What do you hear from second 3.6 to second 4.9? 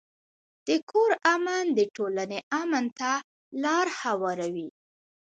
لار هواروي.